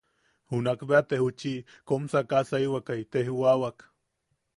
Junakbea 0.51 1.01
te 1.09 1.15
ju- 1.19 1.37
chi 1.39 1.53
kom 1.87 2.03
sakasaiwakai 2.13 3.01
tejwawak. 3.11 3.77